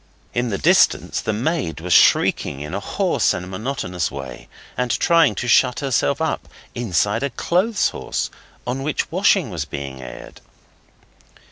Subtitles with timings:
[0.33, 5.35] In the distance the maid was shrieking in a hoarse and monotonous way, and trying
[5.35, 8.31] to shut herself up inside a clothes horse
[8.65, 10.41] on which washing was being aired.